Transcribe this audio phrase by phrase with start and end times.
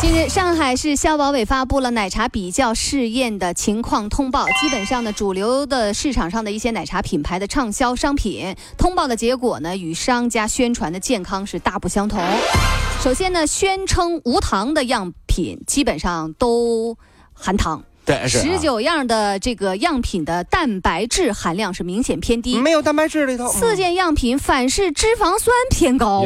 [0.00, 4.46] 近日，上海市消保委发布了奶茶比较试验的情况通报。
[4.58, 12.18] 基本上呢，主流的市场上的一些奶茶品牌的畅销商品，通报的结果呢，与商家宣传的健康是大不相同。
[13.02, 16.96] 首先呢，宣称无糖的样品基本上都
[17.34, 17.84] 含糖。
[18.10, 23.48] 对，十九样的这个样品的蛋白质含量是明显偏低，没有蛋白质里头。
[23.48, 26.22] 四件样品反式脂肪酸偏高，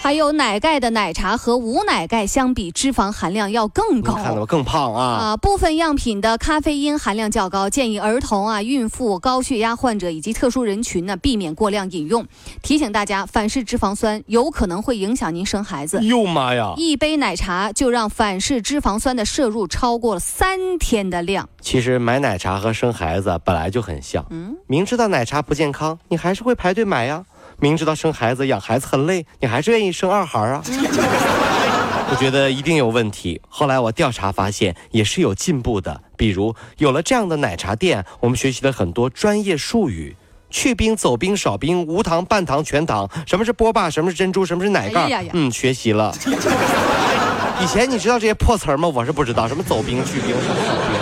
[0.00, 4.14] 还有奶盖的奶茶和无奶盖相比，脂肪含量要更高。
[4.14, 4.46] 看到吗？
[4.46, 5.02] 更胖啊！
[5.02, 12.24] 啊，部分样品的咖啡因含量较高，建议儿童啊、孕妇、高血压患者以及特殊人群呢避免过量饮用。
[12.62, 15.98] 提醒大家，反式脂肪酸有可能会影响您生孩子。
[16.04, 16.74] 哟妈呀！
[16.76, 21.48] 一杯奶茶就让反式脂肪酸的摄入超过了三天的量。
[21.60, 27.22] 其实买奶茶和生孩子本来就很像，嗯，明知道奶茶不健康，你还是会排队买呀；
[27.58, 30.62] 明知道生孩子养孩子很累，你还是愿意生二孩啊。
[32.10, 33.38] 我觉得一定有问题。
[33.50, 36.00] 后来我调查发现，也是有进步的。
[36.16, 40.16] 比如有了这样的奶茶店，我们学习了很多专业术语：
[40.48, 43.06] 去冰、走冰、少冰、无糖、半糖、全糖。
[43.26, 43.90] 什么是波霸？
[43.90, 44.46] 什么是珍珠？
[44.46, 45.02] 什么是奶盖？
[45.02, 46.14] 哎呀呀嗯，学习了。
[47.60, 48.88] 以前你知道这些破词儿吗？
[48.88, 50.97] 我是不知道，什么走冰、去冰、什么少冰。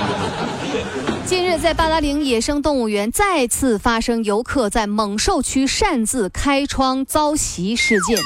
[1.27, 8.17] 近日，在八达岭野生动物园再次发生游客在猛兽区擅自开窗遭袭事件。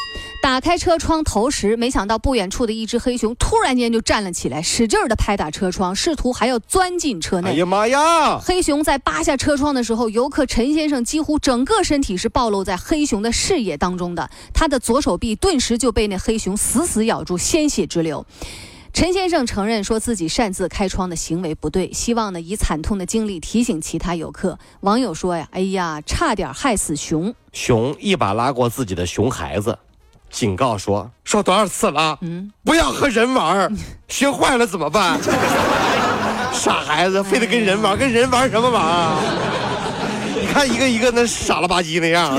[0.43, 7.51] 打开车窗投食，没想到不远处的一只黑熊突然间就站了起来，使劲儿的拍打车窗，试图还要钻进车内。
[7.51, 8.39] 哎呀妈呀！
[8.39, 18.27] 黑熊在扒下车窗的时候，游客陈先生几乎整个身体是暴露在黑熊的视野当中的，他的左手臂顿时就被那黑熊死死咬住，鲜血直流。
[18.93, 24.59] 陈先生承认说自己擅自开窗的行为不对，希望呢以惨痛的经历提醒其他游客。
[24.81, 27.33] 网友说呀，哎呀，差点害死熊。
[27.53, 29.78] 熊一把拉过自己的熊孩子，
[30.28, 32.19] 警告说：“说多少次了？
[32.21, 33.73] 嗯，不要和人玩儿，
[34.09, 35.19] 学坏了怎么办？
[36.53, 39.17] 傻孩子，非得跟人玩，跟人玩什么玩啊？
[40.41, 42.37] 你看一个一个那傻了吧唧那样，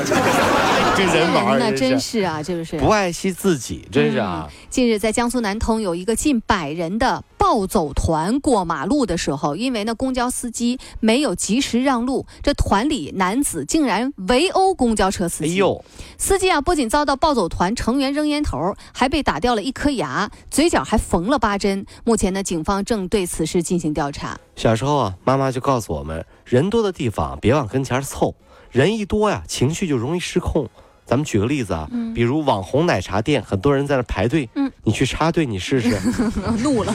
[1.08, 4.48] 跟人玩儿那真是是啊，就是不爱惜自己，真是啊。
[4.70, 15.52] 近日，在江苏南通有一个近百人的暴走团过马路的时候，因为呢公交司机没有及时让路，这团里男子竟然围殴公交车司机。
[15.52, 15.84] 哎呦，
[16.18, 21.86] 司机啊不仅遭到暴走团成员扔烟头，还被打掉了一颗牙，嘴角还缝了八针。
[22.04, 24.40] 目前呢，警方正对此事进行调查。
[24.56, 28.36] 小时候啊，妈妈就告诉我们，人多的地方别往跟前凑，
[28.70, 30.70] 人一多呀，情绪就容易失控。
[31.12, 35.90] 咱们举个例子啊，比如网红奶茶店，很多人在那排队，嗯你去插队，你试试。
[36.64, 36.94] 怒了，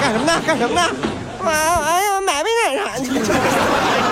[0.00, 0.40] 干什么呢？
[0.46, 0.80] 干什么呢？
[1.44, 2.96] 哎哎呀，买杯奶茶，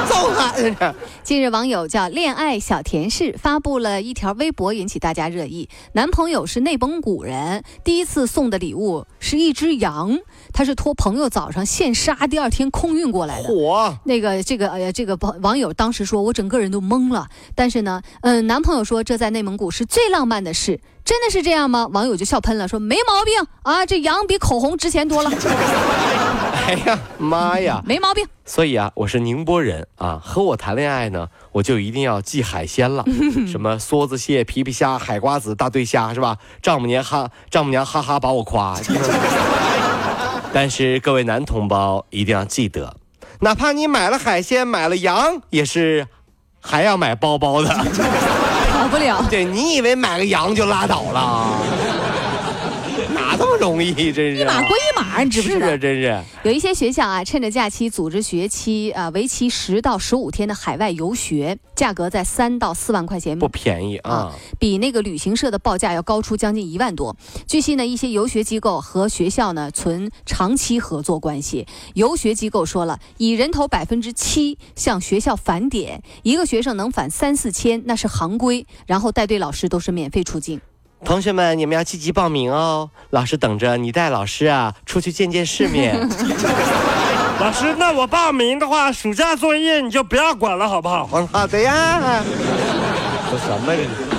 [0.06, 0.52] 揍他！
[0.56, 0.94] 这 是。
[1.22, 5.68] 近日，网友叫恋爱小甜柿发布了一条微博，引起大家热议。
[5.92, 10.18] 男朋友是内蒙古人，第一次送的礼物是一只羊，
[10.52, 13.48] 他是托朋友早上现杀，第二天空运过来的。
[13.48, 17.28] 火，那个这个呃这个网网友当时说，我整个人都懵了。
[17.54, 21.86] 但是呢，嗯、男朋友说这在内蒙古是最浪漫的事，真的是这样吗？
[21.92, 25.30] 网友就笑喷了，说没毛病啊，这羊比口红值钱多了，
[26.66, 27.80] 哎呀妈呀！
[27.86, 28.26] 没毛病。
[28.44, 33.04] 所以啊，我是宁波人啊，和我谈恋爱呢，我就一定要记海鲜了，
[33.46, 36.36] 什么梭子蟹、皮皮虾、海瓜子、大对虾，是吧？
[36.60, 38.76] 丈母娘哈，丈母娘哈哈把我夸。
[40.52, 42.94] 但是各位男同胞一定要记得，
[43.40, 46.06] 哪怕你买了海鲜，买了羊，也是
[46.60, 47.68] 还要买包包的。
[48.72, 49.24] 跑不了。
[49.30, 51.58] 对你以为买个羊就拉倒了？
[53.14, 53.92] 哪这么容易？
[54.12, 55.66] 真是一码归一码，你知不知道？
[55.66, 56.20] 是啊，真是。
[56.42, 64.32] 有一些学校啊，趁着假期组织学期啊、为期十到十五天的海外游学，价格在三到四万块钱不便宜啊！
[64.56, 67.16] 比那个旅行社的报价要高出将近一万多。
[67.48, 71.66] 据悉呢，一些游学机构和学校呢存长期合作关系。
[71.94, 78.64] 游学机构说了，以人头百分之七向学校返点，一个学生能返三四千，那是行规。
[78.86, 80.60] 然后带队老师都是免费出境。
[81.04, 82.90] 同学们，你们要积极报名哦！
[83.10, 85.98] 老师等着你带老师啊出去见见世面。
[87.42, 91.04] 老师，那我报名的话，暑假作业你就不要管了，好不好？
[91.32, 92.22] 好的呀。
[93.28, 94.11] 这什么这？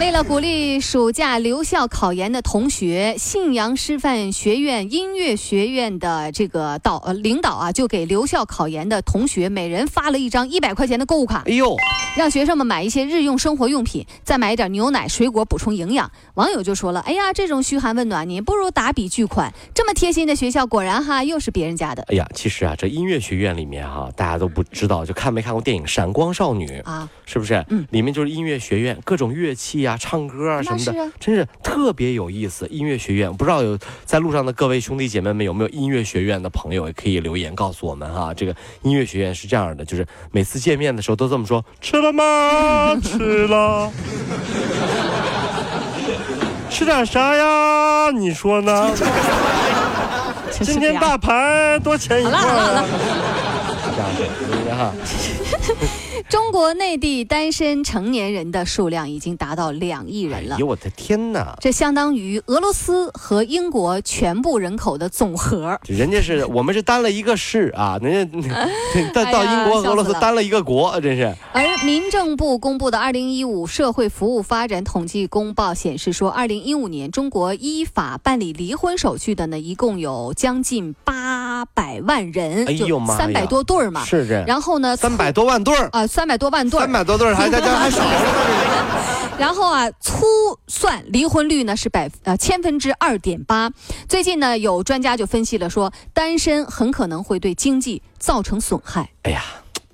[0.00, 11.76] 为了鼓励暑假留校考研的同学，信阳师范学院音乐学院的这个导呃领导啊，就给留校考研的同学每人发了一张一百块钱的购物卡，哎呦，
[12.16, 16.10] 让学生们买一些日用生活用品，再买一点牛奶、水果补充营养。
[16.32, 19.52] 网友就说了：“哎呀，这种嘘寒问暖，你不如打笔巨款。
[19.74, 27.06] 这么贴心的学校，果然哈又是别人家的哎呀，其实啊，这音乐学院里面哈、大家都不知道，就看没看过电影《闪光少女》啊。
[27.26, 27.62] 是不是？
[27.68, 32.66] 嗯里面就是音乐学院，各种乐器啊、唱歌啊什么的，是啊真是特别有意思。
[32.68, 38.32] 音乐学院，不知道有在路上的各位兄弟姐妹们有没有音乐学院的朋友，也可以留言告诉我们哈。
[38.34, 42.96] 这个音乐学院是这样的，就是每次见面的时候都这么说：吃了吗？
[43.02, 43.90] 吃了。
[46.68, 48.10] 吃点啥呀？
[48.12, 48.90] 你说呢？
[50.62, 52.86] 今天大盘多钱一好块了好了好了儿？
[53.82, 54.92] 是这样的，是不是哈？
[56.28, 61.56] 中国内地单身成年人的数量已经达到两亿人了哎呦，我的天哪！
[61.60, 65.78] 这相当于俄罗斯和英国全部人口的总和。
[65.86, 68.50] 人家是 我们是单了一个市啊，人家
[69.12, 71.34] 到到英国、俄罗斯单了一个国，真是。
[71.52, 84.04] 而民政部公布的《二零一五社会服务发展统计公报》显示说，二零一五年中国依法办理离婚手续的呢，一共有将近八百万人，哎呦妈三百多对儿嘛。
[84.04, 84.44] 是这。
[84.46, 89.36] 然后呢，三百多万对儿，啊，三百多万对儿三百多对儿还还还还少了。
[89.38, 90.26] 然后啊，粗
[90.66, 93.70] 算离婚率呢是百呃千分之二点八。
[94.08, 99.42] 最近呢，有专家就分析了说，单身很可能会对经济造成损害哎呀，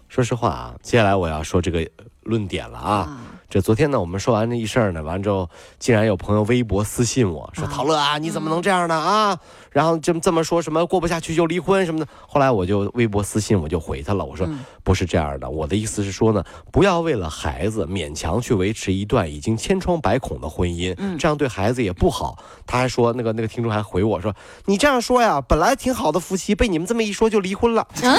[0.08, 1.88] 说实话啊，接下来我要说这个
[2.22, 2.90] 论点了啊。
[2.90, 3.18] 啊。
[3.48, 5.48] 这昨天呢，我们说完这一事儿呢，完之后，
[5.78, 9.38] 竟然有朋友微博私信我说：“啊陶乐啊，你怎么能这样呢啊？”
[9.70, 12.08] 然后这么这么说什么过不下去就离婚什么的。
[12.26, 22.38] 后来我就微博私信我就回他了，我说嗯不是这样的，我的意思是说呢，不要为了孩子勉强去维持一段已经千疮百孔的婚姻，嗯这样对孩子也不好。
[22.66, 24.34] 他还说那个那个听众还回我说
[24.66, 28.18] ：“你这样说呀，本来挺好的夫妻，被你们这么一说就离婚了。”嗯，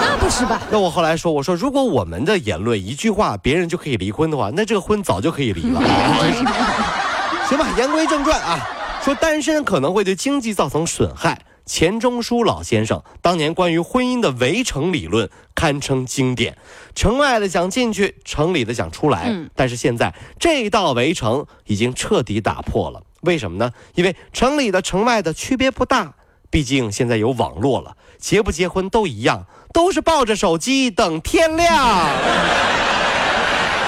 [0.00, 0.60] 那不是吧？
[0.70, 5.80] 那我后来说，我说如果我们的言论一句话别人就可以离婚的话，那这个婚早就可以离了。
[7.48, 8.58] 行吧，言归正传啊，
[9.04, 11.42] 说单身可能会对经济造成损害。
[11.64, 16.58] 钱钟书老先生当年关于婚姻的围城理论堪称经典，
[16.92, 19.26] 城外的想进去，城里的想出来。
[19.28, 23.70] 嗯但是现在这道围城已经彻底打破了，为什么呢？
[23.94, 26.14] 因为城里的、城外的区别不大，
[26.50, 32.08] 毕竟现在有网络了，结不结婚都一样，都是抱着手机等天亮。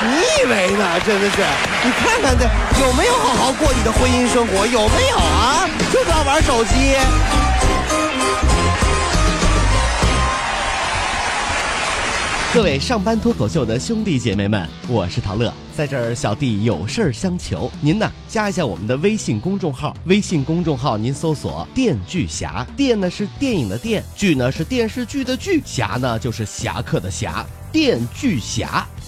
[0.02, 1.00] 你以为呢？
[1.06, 1.36] 真的是，
[1.84, 2.44] 你看看这
[2.84, 4.66] 有没有好好过你的婚姻生活？
[4.66, 5.68] 有没有啊？
[5.92, 6.96] 就知道玩手机。
[12.52, 28.86] 各位上班脱口秀的兄弟姐妹们，我是陶乐，在这儿小弟有事儿相求，您呢加一下我们的微信公众号，微信公众号您搜索“电锯侠”，电呢是电影的电，剧呢是电视剧的剧，侠呢就是侠客的侠，电锯侠。